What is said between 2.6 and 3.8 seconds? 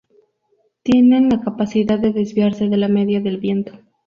de la media del viento.